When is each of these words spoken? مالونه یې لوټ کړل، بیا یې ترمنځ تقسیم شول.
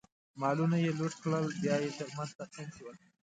مالونه 0.41 0.77
یې 0.83 0.91
لوټ 0.99 1.13
کړل، 1.23 1.45
بیا 1.61 1.75
یې 1.83 1.91
ترمنځ 1.97 2.31
تقسیم 2.39 2.67
شول. 2.77 2.95